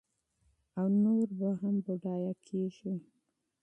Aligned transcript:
او 0.79 0.85
نور 1.03 1.27
به 1.37 1.49
هم 1.59 1.75
بډایه 1.85 2.33
کېږي. 2.45 2.93